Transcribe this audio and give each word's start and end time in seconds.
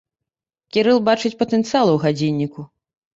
Кірыл 0.77 0.99
бачыць 1.09 1.31
патэнцыял 1.41 1.91
у 1.91 1.99
гадзінніку. 2.07 2.61